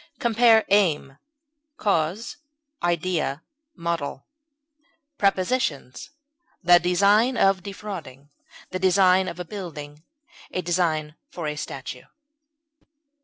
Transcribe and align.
Compare 0.17 0.65
AIM; 0.69 1.19
CAUSE; 1.77 2.37
IDEA; 2.81 3.43
MODEL. 3.75 4.25
Prepositions: 5.19 6.09
The 6.63 6.79
design 6.79 7.37
of 7.37 7.61
defrauding; 7.61 8.31
the 8.71 8.79
design 8.79 9.27
of 9.27 9.39
a 9.39 9.45
building; 9.45 10.01
a 10.49 10.63
design 10.63 11.13
for 11.29 11.45
a 11.45 11.55
statue. 11.55 12.05